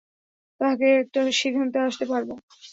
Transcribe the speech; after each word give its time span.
তাহকে 0.61 0.87
একটা 1.01 1.21
সিদ্ধান্তে 1.33 1.79
আসতে 1.87 2.05
পারবো। 2.05 2.33